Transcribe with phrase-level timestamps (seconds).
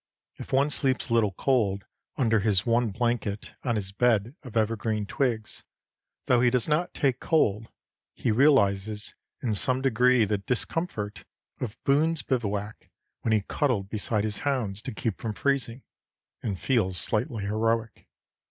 [0.39, 1.85] If one sleeps a little cold
[2.17, 5.63] under his one blanket on his bed of evergreen twigs,
[6.25, 7.67] though he does not take cold,
[8.15, 11.23] he realizes in some degree the discomfort
[11.59, 12.89] of Boone's bivouac
[13.21, 15.83] when he cuddled beside his hounds to keep from freezing
[16.41, 18.07] and feels slightly heroic.